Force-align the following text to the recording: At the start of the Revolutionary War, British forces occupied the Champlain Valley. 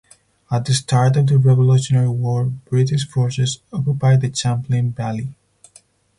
At 0.49 0.65
the 0.65 0.73
start 0.73 1.15
of 1.17 1.27
the 1.27 1.37
Revolutionary 1.37 2.09
War, 2.09 2.45
British 2.45 3.07
forces 3.07 3.59
occupied 3.71 4.21
the 4.21 4.33
Champlain 4.35 4.91
Valley. 4.93 5.35